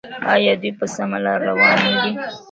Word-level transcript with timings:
آیا 0.33 0.53
دوی 0.61 0.71
په 0.79 0.85
سمه 0.95 1.17
لار 1.25 1.39
روان 1.49 1.75
نه 1.85 1.91
دي؟ 2.03 2.11